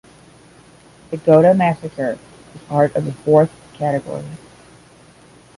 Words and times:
The 1.11 1.17
Goda 1.17 1.55
massacre 1.55 2.17
is 2.55 2.61
part 2.63 2.95
of 2.95 3.05
the 3.05 3.11
fourth 3.11 3.51
category. 3.75 4.25